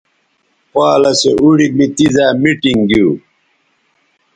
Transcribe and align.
پالسے 0.71 1.31
اوڑی 1.41 1.67
می 1.77 1.85
تیزائ 1.95 2.29
میٹنگ 2.41 2.81
گیو 2.89 3.09